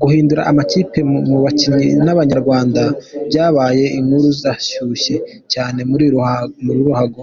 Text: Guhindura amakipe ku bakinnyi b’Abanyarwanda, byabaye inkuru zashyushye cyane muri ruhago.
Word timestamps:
Guhindura 0.00 0.42
amakipe 0.50 0.98
ku 1.26 1.36
bakinnyi 1.44 1.88
b’Abanyarwanda, 2.06 2.82
byabaye 3.28 3.84
inkuru 3.98 4.28
zashyushye 4.42 5.16
cyane 5.52 5.80
muri 5.90 6.04
ruhago. 6.84 7.22